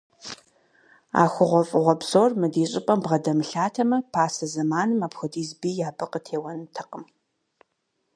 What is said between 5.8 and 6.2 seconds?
абы